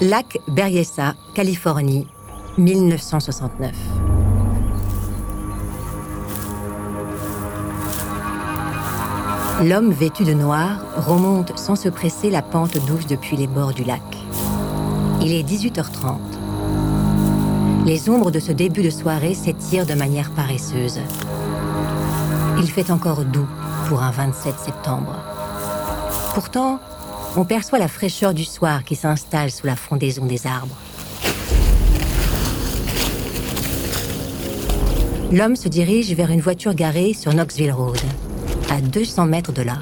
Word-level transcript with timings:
Lac 0.00 0.38
Berryessa, 0.48 1.14
Californie, 1.34 2.06
1969. 2.56 3.70
L'homme 9.62 9.92
vêtu 9.92 10.24
de 10.24 10.32
noir 10.32 10.78
remonte 10.96 11.58
sans 11.58 11.76
se 11.76 11.90
presser 11.90 12.30
la 12.30 12.40
pente 12.40 12.78
douce 12.86 13.06
depuis 13.06 13.36
les 13.36 13.46
bords 13.46 13.74
du 13.74 13.84
lac. 13.84 14.00
Il 15.20 15.34
est 15.34 15.42
18h30. 15.42 16.16
Les 17.84 18.08
ombres 18.08 18.30
de 18.30 18.40
ce 18.40 18.52
début 18.52 18.82
de 18.82 18.88
soirée 18.88 19.34
s'étirent 19.34 19.84
de 19.84 19.92
manière 19.92 20.30
paresseuse. 20.30 20.98
Il 22.58 22.70
fait 22.70 22.90
encore 22.90 23.26
doux 23.26 23.48
pour 23.86 24.02
un 24.02 24.12
27 24.12 24.58
septembre. 24.58 25.14
Pourtant, 26.32 26.80
on 27.36 27.44
perçoit 27.44 27.78
la 27.78 27.88
fraîcheur 27.88 28.34
du 28.34 28.44
soir 28.44 28.84
qui 28.84 28.96
s'installe 28.96 29.50
sous 29.50 29.66
la 29.66 29.76
frondaison 29.76 30.26
des 30.26 30.46
arbres. 30.46 30.76
L'homme 35.32 35.54
se 35.54 35.68
dirige 35.68 36.12
vers 36.12 36.30
une 36.30 36.40
voiture 36.40 36.74
garée 36.74 37.14
sur 37.14 37.32
Knoxville 37.32 37.72
Road 37.72 38.00
à 38.68 38.80
200 38.80 39.26
mètres 39.26 39.52
de 39.52 39.62
là. 39.62 39.78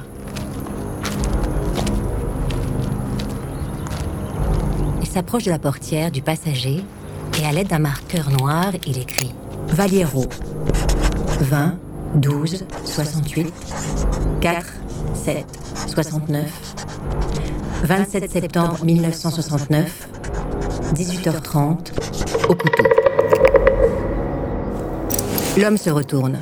Il 5.01 5.07
s'approche 5.07 5.43
de 5.43 5.49
la 5.49 5.57
portière 5.57 6.11
du 6.11 6.21
passager 6.21 6.83
et 7.41 7.45
à 7.45 7.51
l'aide 7.51 7.67
d'un 7.67 7.79
marqueur 7.79 8.29
noir, 8.29 8.71
il 8.85 8.99
écrit 8.99 9.31
Valiero 9.69 10.25
20 11.41 11.79
12 12.15 12.65
68 12.85 13.53
4 14.41 14.65
7 15.13 15.45
69 15.87 16.88
27 17.83 18.29
septembre 18.31 18.83
1969 18.83 20.09
18h30 20.93 21.91
au 22.49 22.55
couteau. 22.55 22.83
L'homme 25.57 25.77
se 25.77 25.89
retourne. 25.89 26.39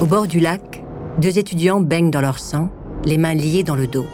Au 0.00 0.06
bord 0.06 0.26
du 0.26 0.40
lac, 0.40 0.82
deux 1.18 1.38
étudiants 1.38 1.80
baignent 1.80 2.10
dans 2.10 2.20
leur 2.20 2.38
sang, 2.38 2.70
les 3.04 3.18
mains 3.18 3.34
liées 3.34 3.62
dans 3.62 3.76
le 3.76 3.86
dos. 3.86 4.06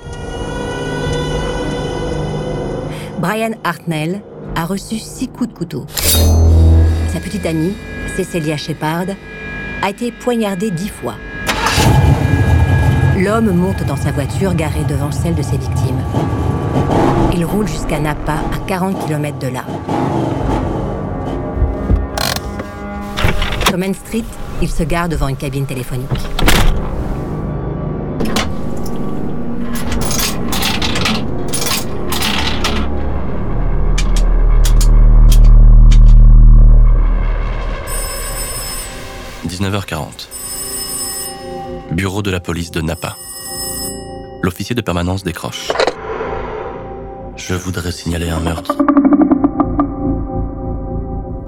Brian 3.20 3.52
Hartnell 3.64 4.22
a 4.55 4.64
reçu 4.64 4.98
six 4.98 5.28
coups 5.28 5.50
de 5.50 5.55
couteau. 5.55 5.86
Sa 7.12 7.20
petite 7.20 7.46
amie, 7.46 7.74
Cecilia 8.16 8.56
Shepard, 8.56 9.06
a 9.83 9.90
été 9.90 10.12
poignardée 10.12 10.70
dix 10.70 10.88
fois. 10.88 11.14
L'homme 13.24 13.50
monte 13.50 13.84
dans 13.84 13.97
sa 13.97 14.12
voiture 14.12 14.55
garée 14.55 14.84
devant 14.84 15.11
celle 15.11 15.34
de 15.34 15.42
ses 15.42 15.56
victimes. 15.56 16.00
Il 17.34 17.44
roule 17.44 17.66
jusqu'à 17.66 17.98
Napa, 17.98 18.34
à 18.34 18.58
40 18.69 19.06
km 19.06 19.36
de 19.41 19.48
là. 19.48 19.64
Sur 23.66 23.77
Main 23.77 23.92
Street, 23.92 24.22
il 24.62 24.69
se 24.69 24.84
gare 24.84 25.08
devant 25.08 25.27
une 25.27 25.36
cabine 25.36 25.66
téléphonique. 25.66 26.08
«19h40. 39.48 40.37
Bureau 41.98 42.23
de 42.23 42.31
la 42.31 42.39
police 42.39 42.70
de 42.70 42.81
Napa. 42.81 43.17
L'officier 44.42 44.77
de 44.77 44.81
permanence 44.81 45.25
décroche. 45.25 45.73
Je 47.35 47.55
voudrais 47.55 47.91
signaler 47.91 48.29
un 48.29 48.39
meurtre. 48.39 48.77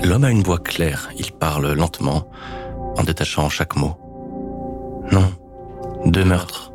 L'homme 0.03 0.25
a 0.25 0.31
une 0.33 0.43
voix 0.43 0.59
claire. 0.59 1.09
Il 1.17 1.31
parle 1.31 1.73
lentement, 1.75 2.25
en 2.99 3.05
détachant 3.05 3.49
chaque 3.49 3.77
mot. 3.77 3.95
Non, 5.13 5.33
deux 6.07 6.25
meurtres. 6.25 6.73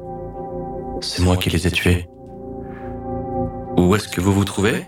C'est 1.01 1.21
moi 1.21 1.35
qui 1.35 1.49
les 1.49 1.67
ai 1.67 1.71
tués. 1.71 2.07
Où 3.75 3.93
est-ce 3.93 4.07
que 4.07 4.21
vous 4.21 4.31
vous 4.31 4.45
trouvez? 4.45 4.85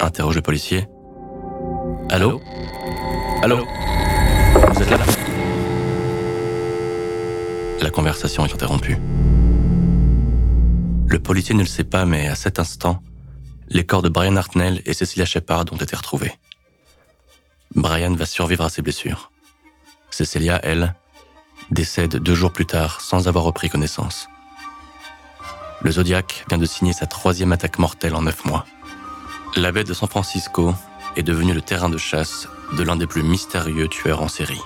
Interroge 0.00 0.36
le 0.36 0.42
policier. 0.42 0.86
Allô? 2.10 2.40
Allô? 3.42 3.58
Vous 4.72 4.82
êtes 4.82 4.90
là? 4.90 4.98
La 7.80 7.90
conversation 7.90 8.46
est 8.46 8.54
interrompue. 8.54 8.98
Le 11.06 11.18
policier 11.18 11.54
ne 11.54 11.60
le 11.60 11.68
sait 11.68 11.84
pas, 11.84 12.04
mais 12.06 12.28
à 12.28 12.34
cet 12.34 12.58
instant, 12.58 13.02
les 13.68 13.84
corps 13.84 14.02
de 14.02 14.08
Brian 14.08 14.36
Hartnell 14.36 14.82
et 14.86 14.94
Cecilia 14.94 15.24
Shepard 15.24 15.66
ont 15.72 15.76
été 15.76 15.94
retrouvés. 15.94 16.32
Brian 17.74 18.14
va 18.14 18.26
survivre 18.26 18.64
à 18.64 18.70
ses 18.70 18.82
blessures. 18.82 19.30
Cecilia, 20.10 20.60
elle, 20.62 20.94
décède 21.70 22.16
deux 22.16 22.34
jours 22.34 22.52
plus 22.52 22.66
tard 22.66 23.00
sans 23.00 23.28
avoir 23.28 23.44
repris 23.44 23.68
connaissance. 23.68 24.28
Le 25.82 25.90
Zodiac 25.90 26.44
vient 26.48 26.58
de 26.58 26.66
signer 26.66 26.92
sa 26.92 27.06
troisième 27.06 27.52
attaque 27.52 27.78
mortelle 27.78 28.14
en 28.14 28.22
neuf 28.22 28.44
mois. 28.44 28.64
La 29.56 29.72
baie 29.72 29.84
de 29.84 29.94
San 29.94 30.08
Francisco 30.08 30.74
est 31.16 31.22
devenue 31.22 31.52
le 31.52 31.62
terrain 31.62 31.88
de 31.88 31.98
chasse 31.98 32.48
de 32.72 32.82
l'un 32.82 32.96
des 32.96 33.06
plus 33.06 33.22
mystérieux 33.22 33.88
tueurs 33.88 34.22
en 34.22 34.28
série. 34.28 34.62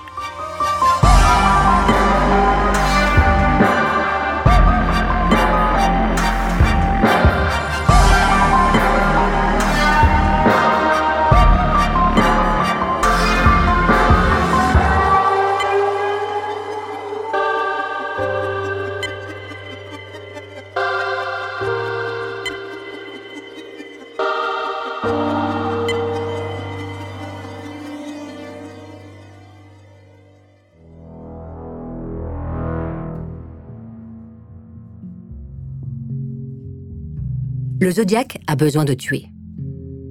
Le 37.89 37.95
Zodiac 37.95 38.39
a 38.45 38.55
besoin 38.55 38.85
de 38.85 38.93
tuer. 38.93 39.25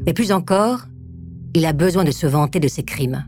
Mais 0.04 0.12
plus 0.12 0.32
encore, 0.32 0.80
il 1.54 1.64
a 1.64 1.72
besoin 1.72 2.02
de 2.02 2.10
se 2.10 2.26
vanter 2.26 2.58
de 2.58 2.66
ses 2.66 2.82
crimes. 2.82 3.24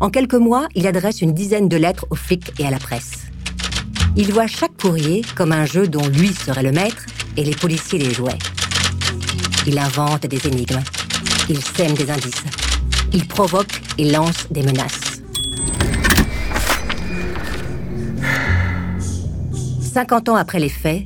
En 0.00 0.10
quelques 0.10 0.34
mois, 0.34 0.66
il 0.74 0.88
adresse 0.88 1.22
une 1.22 1.32
dizaine 1.32 1.68
de 1.68 1.76
lettres 1.76 2.04
aux 2.10 2.16
flics 2.16 2.52
et 2.58 2.66
à 2.66 2.72
la 2.72 2.80
presse. 2.80 3.26
Il 4.16 4.32
voit 4.32 4.48
chaque 4.48 4.76
courrier 4.76 5.22
comme 5.36 5.52
un 5.52 5.66
jeu 5.66 5.86
dont 5.86 6.04
lui 6.08 6.34
serait 6.34 6.64
le 6.64 6.72
maître 6.72 7.06
et 7.36 7.44
les 7.44 7.54
policiers 7.54 8.00
les 8.00 8.12
jouaient. 8.12 8.40
Il 9.68 9.78
invente 9.78 10.26
des 10.26 10.48
énigmes. 10.48 10.82
Il 11.48 11.62
sème 11.62 11.94
des 11.94 12.10
indices. 12.10 12.42
Il 13.12 13.28
provoque 13.28 13.80
et 13.98 14.10
lance 14.10 14.48
des 14.50 14.64
menaces. 14.64 15.22
50 19.80 20.28
ans 20.28 20.34
après 20.34 20.58
les 20.58 20.68
faits, 20.68 21.04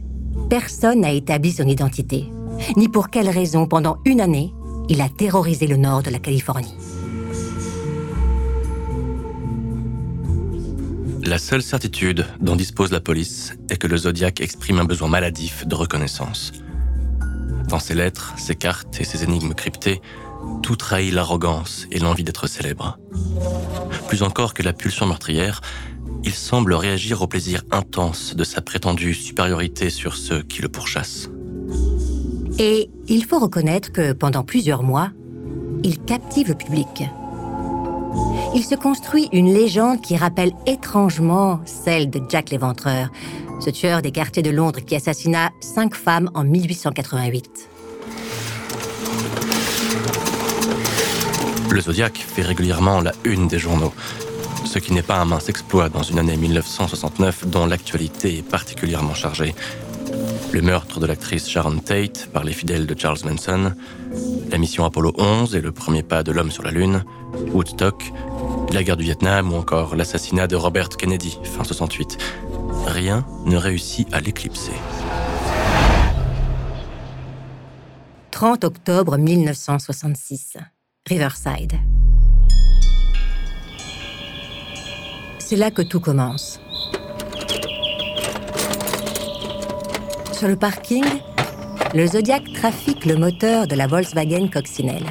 personne 0.48 1.02
n'a 1.02 1.12
établi 1.12 1.52
son 1.52 1.68
identité 1.68 2.30
ni 2.76 2.88
pour 2.88 3.10
quelle 3.10 3.28
raison, 3.28 3.66
pendant 3.66 3.98
une 4.04 4.20
année, 4.20 4.54
il 4.88 5.00
a 5.00 5.08
terrorisé 5.08 5.66
le 5.66 5.76
nord 5.76 6.02
de 6.02 6.10
la 6.10 6.18
Californie. 6.18 6.74
La 11.24 11.38
seule 11.38 11.62
certitude 11.62 12.26
dont 12.40 12.54
dispose 12.54 12.92
la 12.92 13.00
police 13.00 13.54
est 13.70 13.76
que 13.76 13.86
le 13.86 13.96
Zodiac 13.96 14.40
exprime 14.42 14.78
un 14.78 14.84
besoin 14.84 15.08
maladif 15.08 15.66
de 15.66 15.74
reconnaissance. 15.74 16.52
Dans 17.68 17.78
ses 17.78 17.94
lettres, 17.94 18.34
ses 18.36 18.54
cartes 18.54 19.00
et 19.00 19.04
ses 19.04 19.24
énigmes 19.24 19.54
cryptées, 19.54 20.02
tout 20.62 20.76
trahit 20.76 21.14
l'arrogance 21.14 21.86
et 21.90 21.98
l'envie 21.98 22.24
d'être 22.24 22.46
célèbre. 22.46 22.98
Plus 24.06 24.22
encore 24.22 24.52
que 24.52 24.62
la 24.62 24.74
pulsion 24.74 25.06
meurtrière, 25.06 25.62
il 26.24 26.34
semble 26.34 26.74
réagir 26.74 27.22
au 27.22 27.26
plaisir 27.26 27.62
intense 27.70 28.36
de 28.36 28.44
sa 28.44 28.60
prétendue 28.60 29.14
supériorité 29.14 29.88
sur 29.88 30.16
ceux 30.16 30.42
qui 30.42 30.60
le 30.60 30.68
pourchassent. 30.68 31.30
Et 32.58 32.88
il 33.08 33.24
faut 33.24 33.40
reconnaître 33.40 33.90
que 33.90 34.12
pendant 34.12 34.44
plusieurs 34.44 34.84
mois, 34.84 35.10
il 35.82 35.98
captive 35.98 36.48
le 36.48 36.54
public. 36.54 37.02
Il 38.54 38.62
se 38.62 38.76
construit 38.76 39.28
une 39.32 39.52
légende 39.52 40.00
qui 40.00 40.16
rappelle 40.16 40.52
étrangement 40.66 41.60
celle 41.64 42.10
de 42.10 42.20
Jack 42.28 42.50
l'Éventreur, 42.50 43.08
ce 43.58 43.70
tueur 43.70 44.02
des 44.02 44.12
quartiers 44.12 44.42
de 44.42 44.50
Londres 44.50 44.80
qui 44.80 44.94
assassina 44.94 45.50
cinq 45.60 45.96
femmes 45.96 46.30
en 46.34 46.44
1888. 46.44 47.70
Le 51.70 51.80
Zodiac 51.80 52.16
fait 52.16 52.42
régulièrement 52.42 53.00
la 53.00 53.10
une 53.24 53.48
des 53.48 53.58
journaux, 53.58 53.92
ce 54.64 54.78
qui 54.78 54.92
n'est 54.92 55.02
pas 55.02 55.16
un 55.16 55.24
mince 55.24 55.48
exploit 55.48 55.88
dans 55.88 56.04
une 56.04 56.20
année 56.20 56.36
1969 56.36 57.48
dont 57.48 57.66
l'actualité 57.66 58.38
est 58.38 58.48
particulièrement 58.48 59.14
chargée. 59.14 59.56
Le 60.54 60.62
meurtre 60.62 61.00
de 61.00 61.06
l'actrice 61.06 61.48
Sharon 61.48 61.80
Tate 61.80 62.28
par 62.32 62.44
les 62.44 62.52
fidèles 62.52 62.86
de 62.86 62.96
Charles 62.96 63.18
Manson, 63.24 63.74
la 64.52 64.56
mission 64.56 64.84
Apollo 64.84 65.12
11 65.18 65.56
et 65.56 65.60
le 65.60 65.72
premier 65.72 66.04
pas 66.04 66.22
de 66.22 66.30
l'homme 66.30 66.52
sur 66.52 66.62
la 66.62 66.70
Lune, 66.70 67.02
Woodstock, 67.52 68.04
la 68.72 68.84
guerre 68.84 68.96
du 68.96 69.02
Vietnam 69.02 69.52
ou 69.52 69.56
encore 69.56 69.96
l'assassinat 69.96 70.46
de 70.46 70.54
Robert 70.54 70.90
Kennedy, 70.90 71.36
fin 71.42 71.64
68. 71.64 72.18
Rien 72.86 73.26
ne 73.46 73.56
réussit 73.56 74.06
à 74.14 74.20
l'éclipser. 74.20 74.70
30 78.30 78.62
octobre 78.62 79.16
1966, 79.16 80.58
Riverside. 81.08 81.72
C'est 85.40 85.56
là 85.56 85.72
que 85.72 85.82
tout 85.82 85.98
commence. 85.98 86.60
Sur 90.34 90.48
le 90.48 90.56
parking, 90.56 91.04
le 91.94 92.06
Zodiac 92.08 92.42
trafique 92.52 93.04
le 93.04 93.16
moteur 93.16 93.68
de 93.68 93.76
la 93.76 93.86
Volkswagen 93.86 94.48
Coccinelle. 94.48 95.06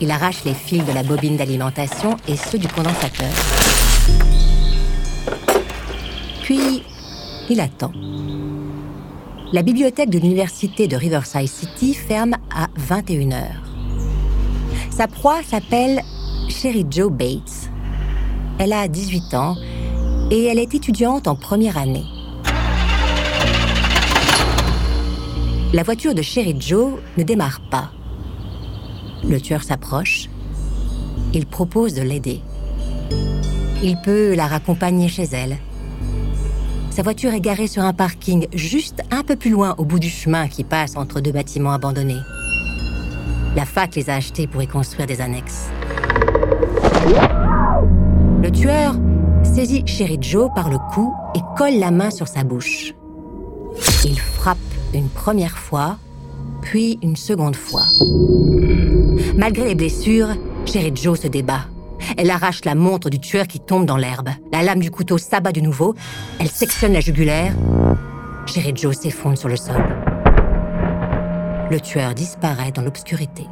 Il 0.00 0.10
arrache 0.10 0.42
les 0.44 0.54
fils 0.54 0.84
de 0.84 0.92
la 0.92 1.04
bobine 1.04 1.36
d'alimentation 1.36 2.16
et 2.26 2.36
ceux 2.36 2.58
du 2.58 2.66
condensateur. 2.66 3.28
Puis, 6.42 6.82
il 7.48 7.60
attend. 7.60 7.92
La 9.52 9.62
bibliothèque 9.62 10.10
de 10.10 10.18
l'université 10.18 10.88
de 10.88 10.96
Riverside 10.96 11.46
City 11.46 11.94
ferme 11.94 12.34
à 12.52 12.66
21h. 12.88 13.44
Sa 14.90 15.06
proie 15.06 15.42
s'appelle 15.48 16.02
Sherry 16.48 16.84
Joe 16.90 17.12
Bates. 17.12 17.70
Elle 18.58 18.72
a 18.72 18.88
18 18.88 19.34
ans 19.34 19.54
et 20.32 20.46
elle 20.46 20.58
est 20.58 20.74
étudiante 20.74 21.28
en 21.28 21.36
première 21.36 21.78
année. 21.78 22.19
La 25.72 25.84
voiture 25.84 26.16
de 26.16 26.22
Sherry 26.22 26.56
Joe 26.58 26.94
ne 27.16 27.22
démarre 27.22 27.60
pas. 27.70 27.92
Le 29.22 29.40
tueur 29.40 29.62
s'approche. 29.62 30.28
Il 31.32 31.46
propose 31.46 31.94
de 31.94 32.02
l'aider. 32.02 32.40
Il 33.80 33.96
peut 34.02 34.34
la 34.34 34.48
raccompagner 34.48 35.06
chez 35.06 35.28
elle. 35.32 35.58
Sa 36.90 37.02
voiture 37.02 37.32
est 37.34 37.40
garée 37.40 37.68
sur 37.68 37.84
un 37.84 37.92
parking 37.92 38.48
juste 38.52 39.02
un 39.12 39.22
peu 39.22 39.36
plus 39.36 39.50
loin 39.50 39.76
au 39.78 39.84
bout 39.84 40.00
du 40.00 40.08
chemin 40.08 40.48
qui 40.48 40.64
passe 40.64 40.96
entre 40.96 41.20
deux 41.20 41.30
bâtiments 41.30 41.72
abandonnés. 41.72 42.20
La 43.54 43.64
fac 43.64 43.94
les 43.94 44.10
a 44.10 44.16
achetés 44.16 44.48
pour 44.48 44.62
y 44.64 44.66
construire 44.66 45.06
des 45.06 45.20
annexes. 45.20 45.68
Le 48.42 48.50
tueur 48.50 48.96
saisit 49.44 49.86
Sherry 49.86 50.18
Joe 50.20 50.50
par 50.52 50.68
le 50.68 50.78
cou 50.92 51.14
et 51.36 51.40
colle 51.56 51.78
la 51.78 51.92
main 51.92 52.10
sur 52.10 52.26
sa 52.26 52.42
bouche. 52.42 52.92
Il 54.04 54.18
frappe 54.18 54.58
une 54.98 55.08
première 55.08 55.56
fois, 55.56 55.98
puis 56.62 56.98
une 57.02 57.16
seconde 57.16 57.56
fois. 57.56 57.84
Malgré 59.36 59.68
les 59.68 59.74
blessures, 59.74 60.28
Sherry 60.66 60.92
Joe 60.94 61.20
se 61.20 61.28
débat. 61.28 61.66
Elle 62.16 62.30
arrache 62.30 62.64
la 62.64 62.74
montre 62.74 63.10
du 63.10 63.20
tueur 63.20 63.46
qui 63.46 63.60
tombe 63.60 63.86
dans 63.86 63.96
l'herbe. 63.96 64.30
La 64.52 64.62
lame 64.62 64.80
du 64.80 64.90
couteau 64.90 65.18
s'abat 65.18 65.52
de 65.52 65.60
nouveau. 65.60 65.94
Elle 66.38 66.48
sectionne 66.48 66.92
la 66.92 67.00
jugulaire. 67.00 67.54
Sherry 68.46 68.72
Joe 68.74 68.96
s'effondre 68.96 69.38
sur 69.38 69.48
le 69.48 69.56
sol. 69.56 69.82
Le 71.70 71.80
tueur 71.80 72.14
disparaît 72.14 72.72
dans 72.72 72.82
l'obscurité. 72.82 73.46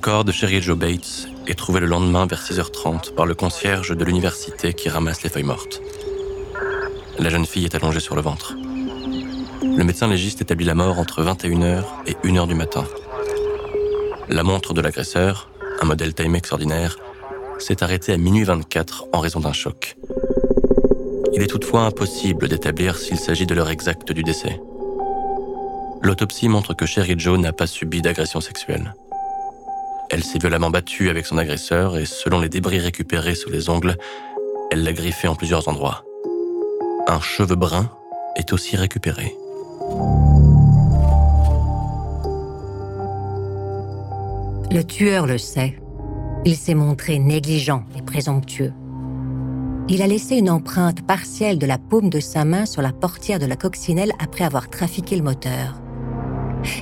Corps 0.00 0.24
de 0.24 0.32
Sherry 0.32 0.62
Joe 0.62 0.78
Bates 0.78 1.28
est 1.46 1.58
trouvé 1.58 1.78
le 1.78 1.86
lendemain 1.86 2.24
vers 2.24 2.42
6h30 2.42 3.12
par 3.14 3.26
le 3.26 3.34
concierge 3.34 3.94
de 3.94 4.04
l'université 4.04 4.72
qui 4.72 4.88
ramasse 4.88 5.22
les 5.22 5.28
feuilles 5.28 5.42
mortes. 5.42 5.82
La 7.18 7.28
jeune 7.28 7.44
fille 7.44 7.66
est 7.66 7.74
allongée 7.74 8.00
sur 8.00 8.16
le 8.16 8.22
ventre. 8.22 8.56
Le 9.62 9.84
médecin 9.84 10.08
légiste 10.08 10.40
établit 10.40 10.64
la 10.64 10.74
mort 10.74 10.98
entre 10.98 11.22
21h 11.22 11.84
et 12.06 12.12
1h 12.26 12.48
du 12.48 12.54
matin. 12.54 12.84
La 14.30 14.42
montre 14.42 14.72
de 14.72 14.80
l'agresseur, 14.80 15.50
un 15.82 15.86
modèle 15.86 16.14
Timex 16.14 16.50
ordinaire, 16.50 16.96
s'est 17.58 17.82
arrêtée 17.82 18.14
à 18.14 18.16
minuit 18.16 18.44
24 18.44 19.08
en 19.12 19.20
raison 19.20 19.40
d'un 19.40 19.52
choc. 19.52 19.96
Il 21.34 21.42
est 21.42 21.48
toutefois 21.48 21.82
impossible 21.82 22.48
d'établir 22.48 22.96
s'il 22.96 23.18
s'agit 23.18 23.44
de 23.44 23.54
l'heure 23.54 23.70
exacte 23.70 24.12
du 24.12 24.22
décès. 24.22 24.60
L'autopsie 26.00 26.48
montre 26.48 26.72
que 26.72 26.86
Sherry 26.86 27.18
Joe 27.18 27.38
n'a 27.38 27.52
pas 27.52 27.66
subi 27.66 28.00
d'agression 28.00 28.40
sexuelle. 28.40 28.94
Elle 30.10 30.24
s'est 30.24 30.40
violemment 30.40 30.70
battue 30.70 31.08
avec 31.08 31.24
son 31.24 31.38
agresseur 31.38 31.96
et 31.96 32.04
selon 32.04 32.40
les 32.40 32.48
débris 32.48 32.80
récupérés 32.80 33.36
sous 33.36 33.48
les 33.48 33.70
ongles, 33.70 33.96
elle 34.72 34.82
l'a 34.82 34.92
griffé 34.92 35.28
en 35.28 35.36
plusieurs 35.36 35.68
endroits. 35.68 36.04
Un 37.06 37.20
cheveu 37.20 37.54
brun 37.54 37.88
est 38.34 38.52
aussi 38.52 38.76
récupéré. 38.76 39.36
Le 44.72 44.82
tueur 44.82 45.26
le 45.26 45.38
sait. 45.38 45.80
Il 46.44 46.56
s'est 46.56 46.74
montré 46.74 47.18
négligent 47.18 47.84
et 47.96 48.02
présomptueux. 48.02 48.72
Il 49.88 50.02
a 50.02 50.06
laissé 50.06 50.36
une 50.36 50.50
empreinte 50.50 51.04
partielle 51.06 51.58
de 51.58 51.66
la 51.66 51.78
paume 51.78 52.10
de 52.10 52.20
sa 52.20 52.44
main 52.44 52.66
sur 52.66 52.82
la 52.82 52.92
portière 52.92 53.38
de 53.38 53.46
la 53.46 53.56
coccinelle 53.56 54.12
après 54.20 54.44
avoir 54.44 54.70
trafiqué 54.70 55.16
le 55.16 55.22
moteur. 55.22 55.80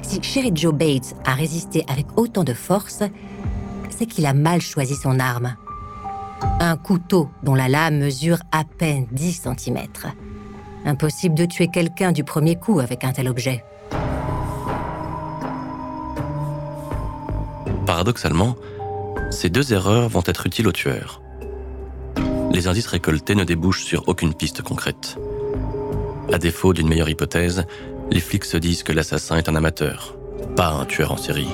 Si 0.03 0.23
Sherry 0.23 0.53
Joe 0.55 0.75
Bates 0.75 1.15
a 1.25 1.35
résisté 1.35 1.85
avec 1.89 2.07
autant 2.17 2.45
de 2.45 2.55
force, 2.55 3.03
c'est 3.91 4.07
qu'il 4.07 4.27
a 4.27 4.35
mal 4.35 4.61
choisi 4.61 4.95
son 4.95 5.19
arme. 5.19 5.57
Un 6.61 6.77
couteau 6.77 7.29
dont 7.43 7.55
la 7.55 7.69
lame 7.69 7.99
mesure 7.99 8.39
à 8.53 8.65
peine 8.65 9.07
10 9.13 9.43
cm. 9.43 9.79
Impossible 10.85 11.35
de 11.35 11.45
tuer 11.45 11.69
quelqu'un 11.69 12.13
du 12.13 12.25
premier 12.25 12.57
coup 12.57 12.81
avec 12.81 13.05
un 13.05 13.13
tel 13.13 13.29
objet. 13.29 13.65
Paradoxalement, 17.87 18.57
ces 19.31 19.51
deux 19.51 19.73
erreurs 19.73 20.09
vont 20.09 20.23
être 20.27 20.47
utiles 20.47 20.69
au 20.69 20.73
tueur. 20.73 21.23
Les 22.53 22.67
indices 22.67 22.87
récoltés 22.87 23.35
ne 23.35 23.45
débouchent 23.45 23.85
sur 23.85 24.09
aucune 24.09 24.35
piste 24.35 24.63
concrète. 24.63 25.19
À 26.33 26.39
défaut 26.39 26.73
d'une 26.73 26.89
meilleure 26.89 27.09
hypothèse, 27.09 27.65
les 28.11 28.21
flics 28.21 28.45
se 28.45 28.57
disent 28.57 28.83
que 28.83 28.93
l'assassin 28.93 29.37
est 29.37 29.49
un 29.49 29.55
amateur, 29.55 30.17
pas 30.57 30.71
un 30.71 30.85
tueur 30.85 31.13
en 31.13 31.17
série. 31.17 31.49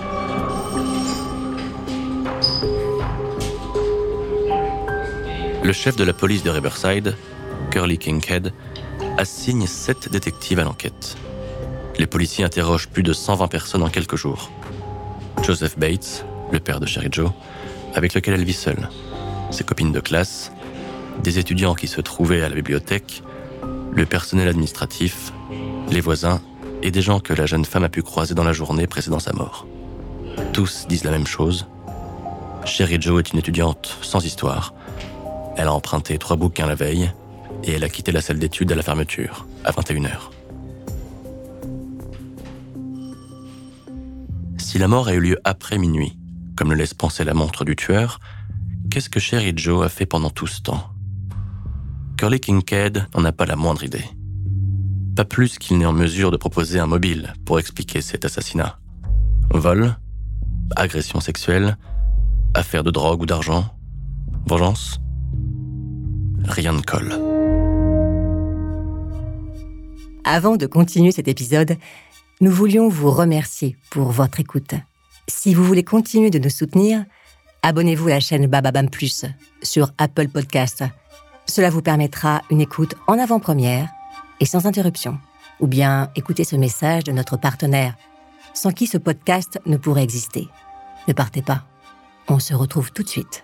Le 5.63 5.73
chef 5.73 5.97
de 5.97 6.05
la 6.05 6.13
police 6.13 6.43
de 6.43 6.51
Riverside, 6.51 7.17
Curly 7.71 7.99
Kinkhead, 7.99 8.53
assigne 9.19 9.67
sept 9.67 10.11
détectives 10.11 10.59
à 10.59 10.65
l'enquête. 10.65 11.17
Les 11.99 12.07
policiers 12.07 12.45
interrogent 12.45 12.89
plus 12.89 13.03
de 13.03 13.13
120 13.13 13.49
personnes 13.49 13.83
en 13.83 13.89
quelques 13.89 14.17
jours. 14.17 14.51
Joseph 15.43 15.79
Bates, 15.79 16.25
le 16.53 16.61
père 16.61 16.81
de 16.81 16.87
Sherry 16.87 17.09
Joe, 17.11 17.31
avec 17.95 18.15
lequel 18.15 18.35
elle 18.35 18.45
vit 18.45 18.53
seule, 18.53 18.89
ses 19.51 19.65
copines 19.65 19.93
de 19.93 20.01
classe, 20.01 20.53
des 21.23 21.39
étudiants 21.39 21.75
qui 21.75 21.87
se 21.87 22.01
trouvaient 22.01 22.43
à 22.43 22.49
la 22.49 22.55
bibliothèque, 22.55 23.23
le 23.93 24.07
personnel 24.07 24.49
administratif, 24.49 25.33
les 25.95 26.01
voisins 26.01 26.43
et 26.83 26.91
des 26.91 27.01
gens 27.01 27.21
que 27.21 27.33
la 27.33 27.47
jeune 27.47 27.65
femme 27.65 27.85
a 27.85 27.89
pu 27.89 28.03
croiser 28.03 28.35
dans 28.35 28.45
la 28.45 28.53
journée 28.53 28.87
précédant 28.87 29.21
sa 29.21 29.33
mort. 29.33 29.67
Tous 30.53 30.87
disent 30.89 31.05
la 31.05 31.13
même 31.13 31.27
chose. 31.27 31.67
Sherry 32.65 33.01
Joe 33.01 33.21
est 33.21 33.33
une 33.33 33.39
étudiante 33.39 33.97
sans 34.03 34.25
histoire. 34.25 34.75
Elle 35.57 35.69
a 35.69 35.73
emprunté 35.73 36.19
trois 36.19 36.37
bouquins 36.37 36.67
la 36.67 36.75
veille 36.75 37.13
et 37.63 37.73
elle 37.73 37.85
a 37.85 37.89
quitté 37.89 38.11
la 38.11 38.21
salle 38.21 38.39
d'études 38.39 38.73
à 38.73 38.75
la 38.75 38.83
fermeture, 38.83 39.47
à 39.65 39.71
21h. 39.71 40.31
Si 44.59 44.79
la 44.79 44.89
mort 44.89 45.07
a 45.07 45.15
eu 45.15 45.21
lieu 45.21 45.39
après 45.45 45.79
minuit, 45.79 46.19
comme 46.57 46.71
le 46.71 46.77
laisse 46.77 46.95
penser 46.95 47.23
la 47.23 47.35
montre 47.35 47.65
du 47.65 47.77
tueur, 47.77 48.19
qu'est-ce 48.91 49.09
que 49.09 49.21
Sherry 49.21 49.53
Joe 49.57 49.87
a 49.87 49.89
fait 49.89 50.07
pendant 50.07 50.31
tout 50.31 50.49
ce 50.49 50.61
temps? 50.61 50.91
Curly 52.17 52.41
Kincaid 52.41 53.07
n'en 53.15 53.25
a 53.25 53.33
pas 53.33 53.47
la 53.47 53.55
moindre 53.55 53.85
idée. 53.85 54.05
Pas 55.17 55.25
plus 55.25 55.59
qu'il 55.59 55.79
n'est 55.79 55.87
en 55.87 55.93
mesure 55.93 56.33
de 56.33 56.37
proposer 56.37 56.81
un 56.81 56.87
mobile 56.87 57.35
pour 57.45 57.61
expliquer 57.61 58.01
cet 58.01 58.25
assassinat. 58.25 58.79
Vol, 59.51 59.97
agression 60.75 61.21
sexuelle, 61.21 61.77
affaire 62.55 62.83
de 62.83 62.91
drogue 62.91 63.23
ou 63.23 63.27
d'argent, 63.27 63.65
vengeance 64.47 65.01
Rien 66.45 66.73
ne 66.73 66.81
colle. 66.81 67.15
Avant 70.25 70.57
de 70.57 70.67
continuer 70.67 71.13
cet 71.13 71.29
épisode, 71.29 71.77
nous 72.41 72.51
voulions 72.51 72.89
vous 72.89 73.11
remercier 73.11 73.77
pour 73.91 74.11
votre 74.11 74.41
écoute. 74.41 74.75
Si 75.29 75.55
vous 75.55 75.65
voulez 75.65 75.85
continuer 75.85 76.31
de 76.31 76.39
nous 76.39 76.51
soutenir, 76.51 77.05
abonnez-vous 77.63 78.09
à 78.09 78.13
la 78.13 78.21
chaîne 78.21 78.47
Bababam 78.47 78.91
Plus 78.91 79.25
sur 79.63 79.93
Apple 79.97 80.29
Podcast. 80.29 80.85
Cela 81.47 81.71
vous 81.71 81.83
permettra 81.83 82.43
une 82.51 82.61
écoute 82.61 82.95
en 83.07 83.19
avant-première 83.19 83.89
et 84.41 84.47
sans 84.47 84.67
interruption. 84.67 85.19
ou 85.61 85.69
bien 85.69 86.11
écoutez 86.17 86.43
ce 86.43 86.57
message 86.57 87.05
de 87.05 87.13
notre 87.13 87.37
partenaire, 87.37 87.95
sans 88.55 88.73
qui 88.73 88.87
ce 88.89 88.99
podcast 88.99 89.61
ne 89.67 89.77
pourrait 89.77 90.03
exister. 90.03 90.49
Ne 91.07 91.13
partez 91.13 91.43
pas. 91.43 91.63
On 92.29 92.41
se 92.41 92.55
retrouve 92.55 92.93
tout 92.93 93.03
de 93.03 93.09
suite. 93.09 93.44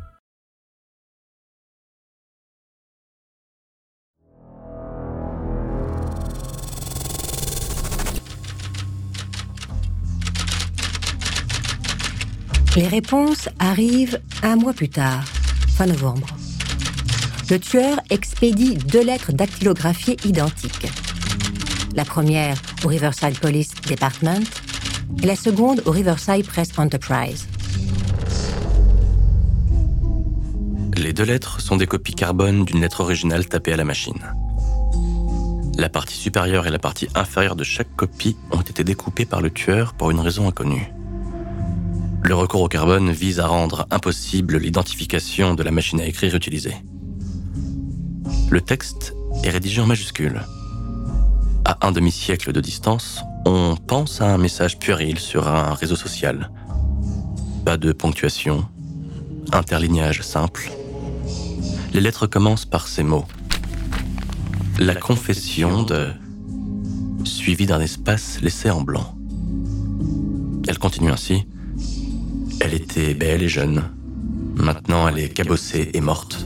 Les 12.77 12.87
réponses 12.87 13.49
arrivent 13.59 14.21
un 14.43 14.55
mois 14.55 14.71
plus 14.71 14.87
tard, 14.87 15.25
fin 15.67 15.87
novembre. 15.87 16.27
Le 17.49 17.59
tueur 17.59 17.99
expédie 18.09 18.75
deux 18.75 19.03
lettres 19.03 19.33
dactylographiées 19.33 20.15
identiques. 20.23 20.87
La 21.97 22.05
première 22.05 22.55
au 22.85 22.87
Riverside 22.87 23.37
Police 23.39 23.73
Department 23.89 24.47
et 25.21 25.25
la 25.25 25.35
seconde 25.35 25.83
au 25.85 25.91
Riverside 25.91 26.47
Press 26.47 26.71
Enterprise. 26.77 27.45
Les 30.95 31.11
deux 31.11 31.25
lettres 31.25 31.59
sont 31.59 31.75
des 31.75 31.87
copies 31.87 32.15
carbone 32.15 32.63
d'une 32.63 32.79
lettre 32.79 33.01
originale 33.01 33.47
tapée 33.47 33.73
à 33.73 33.77
la 33.77 33.83
machine. 33.83 34.33
La 35.77 35.89
partie 35.89 36.15
supérieure 36.15 36.67
et 36.67 36.71
la 36.71 36.79
partie 36.79 37.09
inférieure 37.15 37.57
de 37.57 37.65
chaque 37.65 37.93
copie 37.97 38.37
ont 38.51 38.61
été 38.61 38.85
découpées 38.85 39.25
par 39.25 39.41
le 39.41 39.49
tueur 39.49 39.93
pour 39.93 40.09
une 40.09 40.21
raison 40.21 40.47
inconnue. 40.47 40.93
Le 42.23 42.35
recours 42.35 42.61
au 42.61 42.67
carbone 42.67 43.11
vise 43.11 43.39
à 43.39 43.47
rendre 43.47 43.87
impossible 43.89 44.57
l'identification 44.57 45.55
de 45.55 45.63
la 45.63 45.71
machine 45.71 45.99
à 45.99 46.05
écrire 46.05 46.35
utilisée. 46.35 46.75
Le 48.49 48.61
texte 48.61 49.13
est 49.43 49.49
rédigé 49.49 49.81
en 49.81 49.87
majuscules. 49.87 50.41
À 51.65 51.85
un 51.85 51.91
demi-siècle 51.91 52.51
de 52.53 52.61
distance, 52.61 53.21
on 53.45 53.75
pense 53.75 54.21
à 54.21 54.33
un 54.33 54.37
message 54.37 54.77
puéril 54.77 55.19
sur 55.19 55.47
un 55.47 55.73
réseau 55.73 55.95
social. 55.95 56.51
Pas 57.65 57.77
de 57.77 57.91
ponctuation, 57.91 58.65
interlignage 59.51 60.21
simple. 60.21 60.71
Les 61.93 62.01
lettres 62.01 62.27
commencent 62.27 62.65
par 62.65 62.87
ces 62.87 63.03
mots. 63.03 63.25
La 64.79 64.95
confession 64.95 65.83
de... 65.83 66.09
suivi 67.23 67.65
d'un 67.65 67.81
espace 67.81 68.41
laissé 68.41 68.69
en 68.69 68.81
blanc. 68.81 69.15
Elle 70.67 70.79
continue 70.79 71.11
ainsi. 71.11 71.45
Belle 72.93 73.43
et 73.43 73.47
jeune. 73.47 73.83
Maintenant, 74.55 75.07
elle 75.07 75.19
est 75.19 75.29
cabossée 75.29 75.91
et 75.93 76.01
morte. 76.01 76.45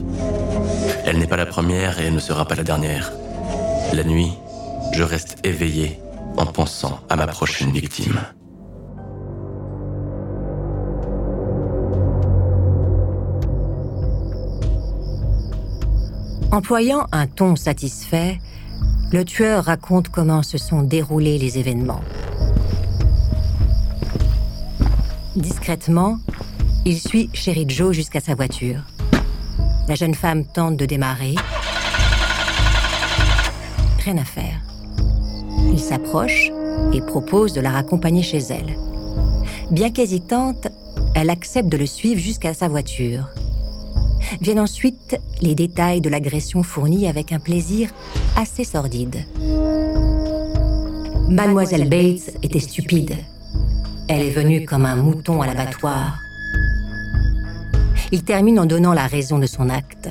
Elle 1.04 1.18
n'est 1.18 1.26
pas 1.26 1.36
la 1.36 1.44
première 1.44 1.98
et 1.98 2.04
elle 2.04 2.14
ne 2.14 2.20
sera 2.20 2.46
pas 2.46 2.54
la 2.54 2.62
dernière. 2.62 3.12
La 3.92 4.04
nuit, 4.04 4.30
je 4.92 5.02
reste 5.02 5.38
éveillé 5.44 5.98
en 6.36 6.46
pensant 6.46 7.00
à 7.08 7.16
ma 7.16 7.26
prochaine 7.26 7.72
victime. 7.72 8.20
Employant 16.52 17.06
un 17.10 17.26
ton 17.26 17.56
satisfait, 17.56 18.38
le 19.12 19.24
tueur 19.24 19.64
raconte 19.64 20.10
comment 20.10 20.44
se 20.44 20.58
sont 20.58 20.82
déroulés 20.82 21.38
les 21.38 21.58
événements. 21.58 22.02
Discrètement, 25.34 26.18
il 26.86 27.00
suit 27.00 27.28
Sherry 27.32 27.64
Joe 27.68 27.92
jusqu'à 27.92 28.20
sa 28.20 28.36
voiture. 28.36 28.80
La 29.88 29.96
jeune 29.96 30.14
femme 30.14 30.44
tente 30.44 30.76
de 30.76 30.86
démarrer. 30.86 31.34
Rien 34.04 34.18
à 34.18 34.24
faire. 34.24 34.60
Il 35.72 35.80
s'approche 35.80 36.52
et 36.92 37.00
propose 37.00 37.52
de 37.54 37.60
la 37.60 37.70
raccompagner 37.70 38.22
chez 38.22 38.38
elle. 38.38 38.76
Bien 39.72 39.90
qu'hésitante, 39.90 40.68
elle 41.16 41.28
accepte 41.28 41.68
de 41.68 41.76
le 41.76 41.86
suivre 41.86 42.20
jusqu'à 42.20 42.54
sa 42.54 42.68
voiture. 42.68 43.30
Viennent 44.40 44.60
ensuite 44.60 45.18
les 45.40 45.56
détails 45.56 46.00
de 46.00 46.08
l'agression 46.08 46.62
fournie 46.62 47.08
avec 47.08 47.32
un 47.32 47.40
plaisir 47.40 47.90
assez 48.36 48.62
sordide. 48.62 49.24
Mademoiselle 51.28 51.88
Bates 51.88 52.36
était 52.44 52.60
stupide. 52.60 53.16
Elle 54.06 54.22
est 54.22 54.30
venue 54.30 54.64
comme 54.64 54.86
un 54.86 54.94
mouton 54.94 55.42
à 55.42 55.48
l'abattoir. 55.48 56.20
Il 58.12 58.22
termine 58.22 58.60
en 58.60 58.66
donnant 58.66 58.92
la 58.92 59.06
raison 59.06 59.38
de 59.38 59.46
son 59.46 59.68
acte. 59.68 60.08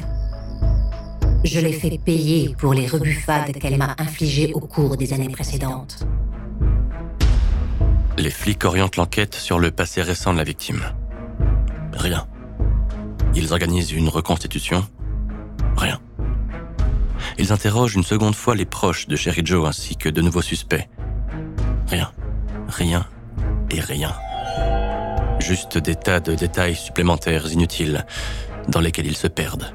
Je 1.46 1.60
l'ai 1.60 1.74
fait 1.74 2.00
payer 2.04 2.56
pour 2.58 2.74
les 2.74 2.88
rebuffades 2.88 3.52
qu'elle 3.54 3.78
m'a 3.78 3.96
infligées 4.00 4.52
au 4.54 4.60
cours 4.60 4.98
des 4.98 5.14
années 5.14 5.30
précédentes. 5.30 6.06
Les 8.18 8.32
flics 8.32 8.66
orientent 8.66 8.98
l'enquête 8.98 9.36
sur 9.36 9.60
le 9.60 9.72
passé 9.72 10.02
récent 10.02 10.34
de 10.34 10.38
la 10.38 10.44
victime. 10.44 10.82
Rien. 11.94 12.28
Ils 13.36 13.54
organisent 13.54 13.92
une 13.92 14.10
reconstitution. 14.10 14.86
Rien. 15.78 16.00
Ils 17.38 17.52
interrogent 17.52 17.96
une 17.96 18.04
seconde 18.04 18.36
fois 18.36 18.56
les 18.56 18.66
proches 18.66 19.08
de 19.08 19.16
Sherry 19.16 19.42
Joe 19.46 19.68
ainsi 19.68 19.96
que 19.98 20.10
de 20.10 20.22
nouveaux 20.22 20.42
suspects. 20.42 20.88
Rien. 21.88 22.12
Rien 22.68 23.06
et 23.70 23.80
rien. 23.80 24.14
Juste 25.46 25.78
des 25.78 25.94
tas 25.94 26.20
de 26.22 26.34
détails 26.34 26.76
supplémentaires 26.76 27.52
inutiles 27.52 28.04
dans 28.68 28.80
lesquels 28.80 29.06
ils 29.06 29.16
se 29.16 29.28
perdent. 29.28 29.72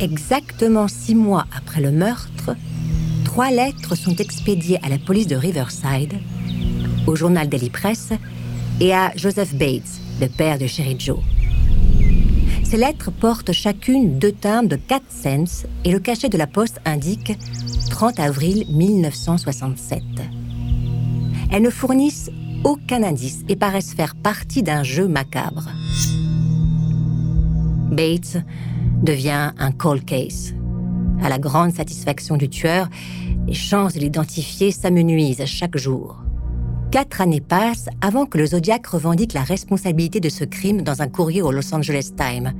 Exactement 0.00 0.88
six 0.88 1.14
mois 1.14 1.46
après 1.56 1.80
le 1.80 1.92
meurtre, 1.92 2.56
trois 3.24 3.52
lettres 3.52 3.94
sont 3.94 4.16
expédiées 4.16 4.80
à 4.82 4.88
la 4.88 4.98
police 4.98 5.28
de 5.28 5.36
Riverside, 5.36 6.14
au 7.06 7.14
journal 7.14 7.48
Daily 7.48 7.70
Press 7.70 8.08
et 8.80 8.92
à 8.92 9.12
Joseph 9.14 9.54
Bates, 9.54 10.00
le 10.20 10.26
père 10.26 10.58
de 10.58 10.66
Sherry 10.66 10.96
Joe. 10.98 11.20
Ces 12.68 12.78
lettres 12.78 13.12
portent 13.12 13.52
chacune 13.52 14.18
deux 14.18 14.32
timbres 14.32 14.68
de 14.68 14.74
4 14.74 15.04
cents 15.08 15.68
et 15.84 15.92
le 15.92 16.00
cachet 16.00 16.28
de 16.28 16.36
la 16.36 16.48
poste 16.48 16.80
indique 16.84 17.38
30 17.90 18.18
avril 18.18 18.64
1967. 18.70 20.02
Elles 21.52 21.62
ne 21.62 21.70
fournissent 21.70 22.28
aucun 22.64 23.04
indice 23.04 23.44
et 23.48 23.54
paraissent 23.54 23.94
faire 23.94 24.16
partie 24.16 24.64
d'un 24.64 24.82
jeu 24.82 25.06
macabre. 25.06 25.68
Bates 27.92 28.38
devient 29.00 29.52
un 29.58 29.70
cold 29.70 30.04
case. 30.04 30.52
À 31.22 31.28
la 31.28 31.38
grande 31.38 31.72
satisfaction 31.72 32.36
du 32.36 32.48
tueur, 32.48 32.88
les 33.46 33.54
chances 33.54 33.94
de 33.94 34.00
l'identifier 34.00 34.72
s'amenuisent 34.72 35.44
chaque 35.44 35.76
jour. 35.76 36.25
Quatre 36.96 37.20
années 37.20 37.42
passent 37.42 37.90
avant 38.00 38.24
que 38.24 38.38
le 38.38 38.46
Zodiac 38.46 38.86
revendique 38.86 39.34
la 39.34 39.42
responsabilité 39.42 40.18
de 40.18 40.30
ce 40.30 40.44
crime 40.44 40.80
dans 40.80 41.02
un 41.02 41.08
courrier 41.08 41.42
au 41.42 41.52
Los 41.52 41.74
Angeles 41.74 42.12
Times, 42.16 42.54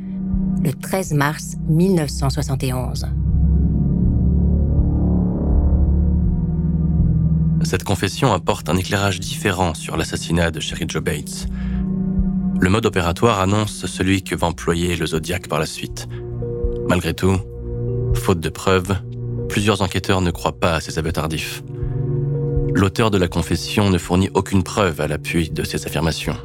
le 0.63 0.75
13 0.75 1.15
mars 1.15 1.55
1971. 1.71 3.07
Cette 7.65 7.85
confession 7.85 8.31
apporte 8.31 8.69
un 8.69 8.77
éclairage 8.77 9.21
différent 9.21 9.73
sur 9.73 9.97
l'assassinat 9.97 10.51
de 10.51 10.61
Sherry 10.61 10.85
Joe 10.87 11.03
Bates. 11.03 11.47
Le 12.61 12.69
mode 12.69 12.85
opératoire 12.85 13.41
annonce 13.41 13.87
celui 13.87 14.23
que 14.23 14.35
va 14.35 14.49
employer 14.49 14.97
le 14.97 15.07
Zodiac 15.07 15.49
par 15.49 15.61
la 15.61 15.67
suite. 15.67 16.09
Malgré 16.91 17.15
tout, 17.15 17.39
faute 18.13 18.41
de 18.41 18.51
preuves, 18.51 18.99
plusieurs 19.49 19.81
enquêteurs 19.81 20.21
ne 20.21 20.31
croient 20.31 20.61
pas 20.61 20.75
à 20.75 20.81
ces 20.83 20.99
aveux 20.99 21.13
tardifs 21.13 21.63
l'auteur 22.77 23.11
de 23.11 23.17
la 23.17 23.27
confession 23.27 23.89
ne 23.89 23.97
fournit 23.97 24.29
aucune 24.35 24.63
preuve 24.63 25.01
à 25.01 25.09
l'appui 25.09 25.49
de 25.49 25.65
ces 25.65 25.87
affirmations. 25.87 26.37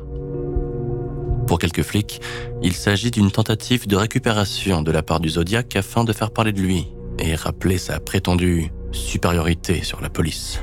Pour 1.45 1.59
quelques 1.59 1.83
flics, 1.83 2.21
il 2.63 2.73
s'agit 2.73 3.11
d'une 3.11 3.31
tentative 3.31 3.85
de 3.85 3.97
récupération 3.97 4.81
de 4.81 4.91
la 4.91 5.03
part 5.03 5.19
du 5.19 5.29
Zodiac 5.29 5.75
afin 5.75 6.05
de 6.05 6.13
faire 6.13 6.31
parler 6.31 6.53
de 6.53 6.61
lui 6.61 6.87
et 7.19 7.35
rappeler 7.35 7.77
sa 7.77 7.99
prétendue 7.99 8.71
supériorité 8.93 9.83
sur 9.83 9.99
la 9.99 10.09
police. 10.09 10.61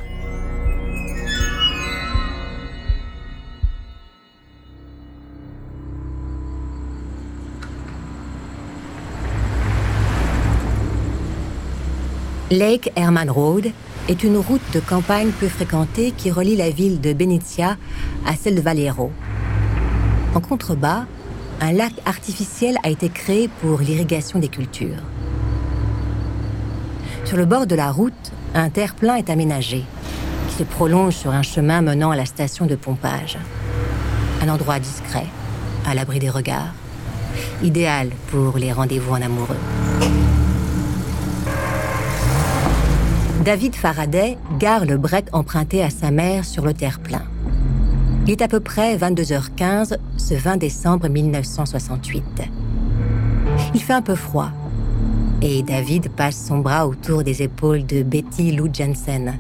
Lake 12.51 12.91
Herman 12.97 13.29
Road, 13.29 13.73
est 14.09 14.25
une 14.25 14.39
route 14.39 14.63
de 14.73 14.81
campagne 14.81 15.31
peu 15.31 15.49
fréquentée 15.49 16.13
qui 16.17 16.31
relie 16.31 16.57
la 16.57 16.71
ville 16.71 17.01
de 17.01 17.13
Benicia 17.13 17.77
à 18.27 18.35
celle 18.35 18.55
de 18.55 18.61
Valero. 18.61 19.13
En 20.35 20.41
contrebas, 20.41 21.05
un 21.61 21.73
lac 21.73 21.93
artificiel 22.07 22.77
a 22.83 22.89
été 22.89 23.09
créé 23.09 23.49
pour 23.61 23.81
l'irrigation 23.81 24.39
des 24.39 24.49
cultures. 24.49 25.03
Sur 27.25 27.37
le 27.37 27.45
bord 27.45 27.67
de 27.67 27.75
la 27.75 27.91
route, 27.91 28.33
un 28.55 28.71
terre-plein 28.71 29.17
est 29.17 29.29
aménagé, 29.29 29.85
qui 30.49 30.55
se 30.55 30.63
prolonge 30.63 31.15
sur 31.15 31.33
un 31.33 31.43
chemin 31.43 31.83
menant 31.83 32.11
à 32.11 32.17
la 32.17 32.25
station 32.25 32.65
de 32.65 32.77
pompage. 32.77 33.37
Un 34.43 34.49
endroit 34.49 34.79
discret, 34.79 35.27
à 35.87 35.95
l'abri 35.95 36.19
des 36.19 36.31
regards, 36.31 36.73
idéal 37.63 38.11
pour 38.31 38.57
les 38.57 38.73
rendez-vous 38.73 39.13
en 39.13 39.21
amoureux. 39.21 39.59
David 43.49 43.77
Faraday 43.77 44.37
gare 44.59 44.85
le 44.85 44.99
break 44.99 45.29
emprunté 45.33 45.83
à 45.83 45.89
sa 45.89 46.11
mère 46.11 46.45
sur 46.45 46.67
le 46.67 46.75
terre-plein. 46.75 47.23
Il 48.27 48.33
est 48.33 48.43
à 48.43 48.47
peu 48.47 48.61
près 48.61 48.95
22h15 48.99 49.97
ce 50.19 50.35
20 50.35 50.59
décembre 50.59 51.09
1968. 51.09 52.43
Il 53.75 53.81
fait 53.81 53.95
un 53.95 54.03
peu 54.03 54.17
froid 54.17 54.51
et 55.41 55.63
David 55.63 56.11
passe 56.11 56.49
son 56.49 56.59
bras 56.59 56.87
autour 56.87 57.23
des 57.23 57.41
épaules 57.41 57.87
de 57.87 58.03
Betty 58.03 58.53
Lou 58.53 58.69
Jensen. 58.71 59.39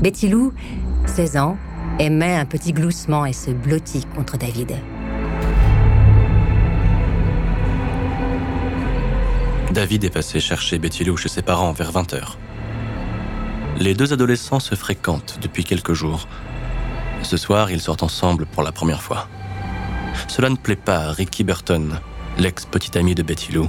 Betty 0.00 0.28
Lou, 0.28 0.52
16 1.06 1.36
ans, 1.36 1.56
émet 1.98 2.36
un 2.36 2.44
petit 2.44 2.72
gloussement 2.72 3.26
et 3.26 3.32
se 3.32 3.50
blottit 3.50 4.06
contre 4.14 4.38
David. 4.38 4.76
David 9.72 10.04
est 10.04 10.10
passé 10.10 10.38
chercher 10.38 10.78
Betty 10.78 11.02
Lou 11.02 11.16
chez 11.16 11.28
ses 11.28 11.42
parents 11.42 11.72
vers 11.72 11.90
20h. 11.90 12.36
Les 13.78 13.92
deux 13.92 14.14
adolescents 14.14 14.58
se 14.58 14.74
fréquentent 14.74 15.38
depuis 15.42 15.62
quelques 15.62 15.92
jours. 15.92 16.26
Ce 17.22 17.36
soir, 17.36 17.70
ils 17.70 17.80
sortent 17.80 18.02
ensemble 18.02 18.46
pour 18.46 18.62
la 18.62 18.72
première 18.72 19.02
fois. 19.02 19.28
Cela 20.28 20.48
ne 20.48 20.56
plaît 20.56 20.76
pas 20.76 20.96
à 21.00 21.12
Ricky 21.12 21.44
Burton, 21.44 22.00
l'ex-petite 22.38 22.96
amie 22.96 23.14
de 23.14 23.22
Betty 23.22 23.52
Lou, 23.52 23.68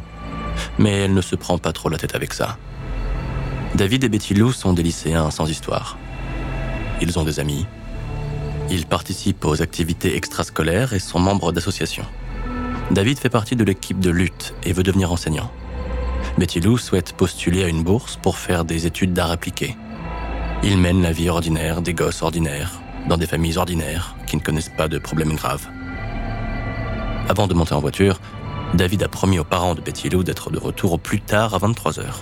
mais 0.77 0.91
elle 0.91 1.13
ne 1.13 1.21
se 1.21 1.35
prend 1.35 1.57
pas 1.57 1.73
trop 1.73 1.89
la 1.89 1.97
tête 1.97 2.15
avec 2.15 2.33
ça. 2.33 2.57
David 3.75 4.05
et 4.05 4.09
Betty 4.09 4.33
Lou 4.33 4.53
sont 4.53 4.71
des 4.71 4.81
lycéens 4.81 5.29
sans 5.29 5.49
histoire. 5.49 5.97
Ils 7.01 7.19
ont 7.19 7.25
des 7.25 7.41
amis. 7.41 7.65
Ils 8.69 8.85
participent 8.85 9.43
aux 9.43 9.61
activités 9.61 10.15
extrascolaires 10.15 10.93
et 10.93 10.99
sont 10.99 11.19
membres 11.19 11.51
d'associations. 11.51 12.05
David 12.91 13.19
fait 13.19 13.29
partie 13.29 13.57
de 13.57 13.65
l'équipe 13.65 13.99
de 13.99 14.09
lutte 14.09 14.53
et 14.63 14.71
veut 14.71 14.83
devenir 14.83 15.11
enseignant. 15.11 15.51
Betty 16.37 16.61
Lou 16.61 16.77
souhaite 16.77 17.11
postuler 17.11 17.65
à 17.65 17.67
une 17.67 17.83
bourse 17.83 18.15
pour 18.15 18.37
faire 18.37 18.63
des 18.63 18.85
études 18.85 19.11
d'art 19.11 19.31
appliqué. 19.31 19.75
Ils 20.63 20.77
mènent 20.77 21.01
la 21.01 21.11
vie 21.11 21.29
ordinaire 21.29 21.81
des 21.81 21.93
gosses 21.93 22.21
ordinaires, 22.21 22.81
dans 23.07 23.17
des 23.17 23.27
familles 23.27 23.57
ordinaires 23.57 24.15
qui 24.25 24.37
ne 24.37 24.41
connaissent 24.41 24.71
pas 24.75 24.87
de 24.87 24.97
problèmes 24.97 25.35
graves. 25.35 25.67
Avant 27.29 27.47
de 27.47 27.53
monter 27.53 27.73
en 27.73 27.79
voiture, 27.79 28.19
David 28.73 29.03
a 29.03 29.07
promis 29.07 29.39
aux 29.39 29.43
parents 29.43 29.75
de 29.75 29.81
Betty 29.81 30.09
Lou 30.09 30.23
d'être 30.23 30.49
de 30.49 30.57
retour 30.57 30.93
au 30.93 30.97
plus 30.97 31.21
tard 31.21 31.53
à 31.53 31.59
23 31.59 31.99
heures. 31.99 32.21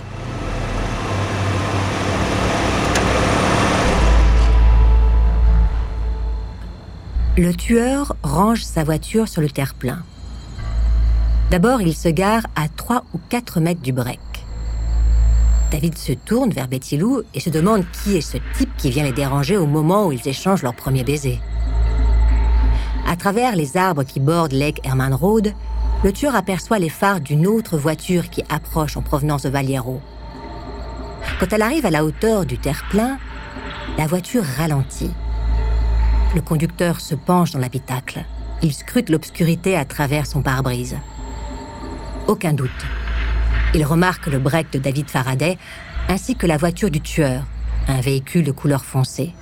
Le 7.38 7.52
tueur 7.54 8.16
range 8.22 8.62
sa 8.62 8.84
voiture 8.84 9.28
sur 9.28 9.42
le 9.42 9.50
terre-plein. 9.50 10.02
D'abord, 11.50 11.80
il 11.82 11.94
se 11.94 12.08
gare 12.08 12.46
à 12.54 12.68
3 12.68 13.04
ou 13.12 13.20
4 13.28 13.60
mètres 13.60 13.82
du 13.82 13.92
break. 13.92 14.20
David 15.70 15.98
se 15.98 16.12
tourne 16.12 16.50
vers 16.50 16.68
Betty 16.68 16.96
Lou 16.96 17.22
et 17.34 17.40
se 17.40 17.50
demande 17.50 17.84
qui 17.90 18.16
est 18.16 18.20
ce 18.20 18.38
type 18.56 18.70
qui 18.76 18.90
vient 18.90 19.04
les 19.04 19.12
déranger 19.12 19.56
au 19.56 19.66
moment 19.66 20.06
où 20.06 20.12
ils 20.12 20.28
échangent 20.28 20.62
leur 20.62 20.74
premier 20.74 21.02
baiser. 21.02 21.40
À 23.06 23.16
travers 23.16 23.56
les 23.56 23.76
arbres 23.76 24.04
qui 24.04 24.20
bordent 24.20 24.52
Lake 24.52 24.80
Herman 24.84 25.14
Road, 25.14 25.52
le 26.04 26.12
tueur 26.12 26.36
aperçoit 26.36 26.78
les 26.78 26.88
phares 26.88 27.20
d'une 27.20 27.46
autre 27.46 27.78
voiture 27.78 28.30
qui 28.30 28.42
approche 28.48 28.96
en 28.96 29.02
provenance 29.02 29.42
de 29.42 29.48
Valiero. 29.48 30.00
Quand 31.40 31.52
elle 31.52 31.62
arrive 31.62 31.86
à 31.86 31.90
la 31.90 32.04
hauteur 32.04 32.46
du 32.46 32.58
terre-plein, 32.58 33.18
la 33.98 34.06
voiture 34.06 34.44
ralentit. 34.44 35.10
Le 36.34 36.40
conducteur 36.40 37.00
se 37.00 37.14
penche 37.14 37.52
dans 37.52 37.58
l'habitacle. 37.58 38.24
Il 38.62 38.72
scrute 38.72 39.10
l'obscurité 39.10 39.76
à 39.76 39.84
travers 39.84 40.26
son 40.26 40.42
pare-brise. 40.42 40.96
Aucun 42.26 42.52
doute. 42.52 42.70
Il 43.74 43.84
remarque 43.84 44.26
le 44.26 44.38
break 44.38 44.72
de 44.72 44.78
David 44.78 45.10
Faraday 45.10 45.58
ainsi 46.08 46.36
que 46.36 46.46
la 46.46 46.56
voiture 46.56 46.90
du 46.90 47.00
tueur, 47.00 47.42
un 47.88 48.00
véhicule 48.00 48.44
de 48.44 48.52
couleur 48.52 48.84
foncée. 48.84 49.32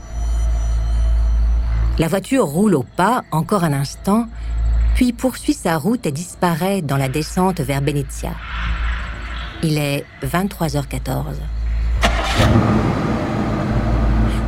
La 1.99 2.09
voiture 2.09 2.45
roule 2.45 2.75
au 2.75 2.83
pas 2.83 3.23
encore 3.31 3.65
un 3.65 3.73
instant, 3.73 4.27
puis 4.95 5.13
poursuit 5.13 5.55
sa 5.55 5.77
route 5.77 6.07
et 6.07 6.13
disparaît 6.13 6.83
dans 6.83 6.97
la 6.97 7.09
descente 7.09 7.61
vers 7.61 7.83
Benicia. 7.83 8.31
Il 9.63 9.79
est 9.79 10.05
23h14. 10.25 11.37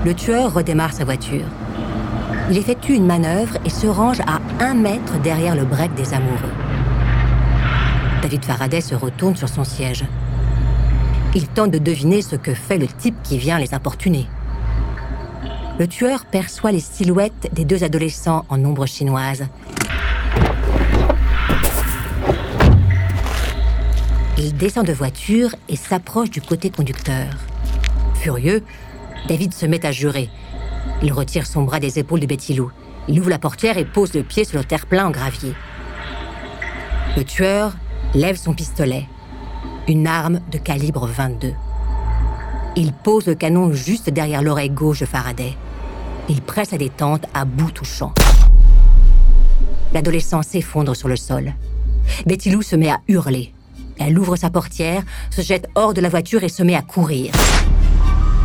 Le 0.05 0.15
tueur 0.15 0.53
redémarre 0.55 0.93
sa 0.93 1.05
voiture. 1.05 1.47
Il 2.51 2.59
effectue 2.59 2.95
une 2.95 3.07
manœuvre 3.07 3.57
et 3.65 3.71
se 3.71 3.87
range 3.87 4.21
à 4.21 4.41
un 4.65 4.75
mètre 4.75 5.19
derrière 5.23 5.57
le 5.57 5.65
break 5.65 5.95
des 5.95 6.15
amoureux. 6.15 6.66
David 8.27 8.45
Faraday 8.45 8.81
se 8.81 8.97
retourne 8.97 9.37
sur 9.37 9.49
son 9.49 9.63
siège. 9.63 10.05
Il 11.37 11.47
tente 11.47 11.71
de 11.71 11.79
deviner 11.79 12.23
ce 12.23 12.35
que 12.35 12.55
fait 12.55 12.77
le 12.77 12.89
type 12.89 13.15
qui 13.23 13.39
vient 13.39 13.61
les 13.61 13.73
importuner. 13.73 14.27
Le 15.79 15.87
tueur 15.87 16.25
perçoit 16.25 16.73
les 16.73 16.81
silhouettes 16.81 17.49
des 17.53 17.65
deux 17.65 17.85
adolescents 17.85 18.45
en 18.49 18.65
ombre 18.65 18.85
chinoise. 18.87 19.47
Il 24.39 24.57
descend 24.57 24.85
de 24.85 24.93
voiture 24.93 25.55
et 25.69 25.77
s'approche 25.77 26.31
du 26.31 26.41
côté 26.41 26.71
conducteur. 26.71 27.29
Furieux, 28.17 28.65
David 29.29 29.55
se 29.55 29.67
met 29.67 29.87
à 29.87 29.93
jurer. 29.93 30.31
Il 31.01 31.13
retire 31.13 31.47
son 31.47 31.63
bras 31.63 31.79
des 31.79 32.01
épaules 32.01 32.19
de 32.19 32.27
Betty 32.27 32.55
Lou. 32.55 32.73
Il 33.07 33.21
ouvre 33.21 33.31
la 33.31 33.39
portière 33.39 33.79
et 33.79 33.85
pose 33.85 34.15
le 34.15 34.25
pied 34.25 34.43
sur 34.43 34.59
le 34.59 34.65
terre-plein 34.65 35.07
en 35.07 35.11
gravier. 35.13 35.55
Le 37.17 37.23
tueur 37.23 37.77
lève 38.17 38.37
son 38.37 38.55
pistolet, 38.55 39.07
une 39.89 40.07
arme 40.07 40.41
de 40.51 40.57
calibre 40.57 41.07
22. 41.07 41.53
Il 42.75 42.95
pose 42.95 43.27
le 43.27 43.35
canon 43.35 43.75
juste 43.75 44.09
derrière 44.09 44.43
l'oreille 44.43 44.71
gauche 44.71 45.01
de 45.01 45.07
Faraday. 45.07 45.55
Il 46.31 46.41
presse 46.41 46.71
sa 46.71 46.79
détente 46.79 47.27
à 47.35 47.45
bout 47.45 47.71
touchant. 47.71 48.15
L'adolescent 49.93 50.41
s'effondre 50.43 50.97
sur 50.97 51.09
le 51.09 51.17
sol. 51.17 51.53
Betty 52.25 52.51
Lou 52.51 52.63
se 52.63 52.75
met 52.75 52.89
à 52.89 53.01
hurler. 53.07 53.53
Elle 53.99 54.19
ouvre 54.19 54.37
sa 54.37 54.49
portière, 54.49 55.03
se 55.31 55.43
jette 55.43 55.69
hors 55.75 55.93
de 55.93 56.01
la 56.01 56.09
voiture 56.09 56.43
et 56.43 56.49
se 56.49 56.63
met 56.63 56.75
à 56.75 56.83
courir. 56.83 57.33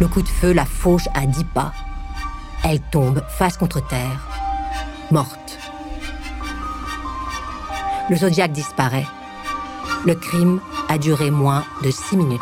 Le 0.02 0.08
coup 0.10 0.22
de 0.22 0.28
feu 0.28 0.52
la 0.52 0.66
fauche 0.66 1.08
à 1.14 1.26
dix 1.26 1.46
pas. 1.46 1.72
Elle 2.66 2.82
tombe 2.82 3.24
face 3.30 3.56
contre 3.56 3.86
terre, 3.88 4.28
morte. 5.12 5.58
Le 8.10 8.18
Zodiac 8.18 8.52
disparaît. 8.52 9.06
Le 10.06 10.16
crime 10.16 10.60
a 10.90 10.98
duré 10.98 11.30
moins 11.30 11.64
de 11.84 11.92
six 11.92 12.18
minutes. 12.18 12.42